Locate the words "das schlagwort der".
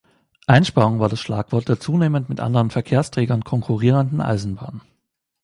1.09-1.79